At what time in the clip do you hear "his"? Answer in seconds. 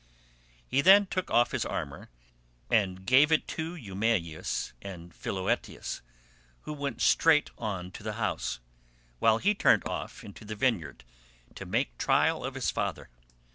1.51-1.63, 12.55-12.71